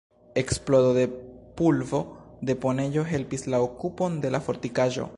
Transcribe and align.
Eksplodo 0.41 0.93
de 0.99 1.03
pulvo-deponejo 1.61 3.05
helpis 3.13 3.47
la 3.55 3.63
okupon 3.71 4.21
de 4.27 4.37
la 4.39 4.45
fortikaĵo. 4.49 5.09